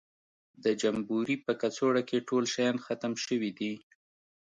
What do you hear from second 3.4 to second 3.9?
دي.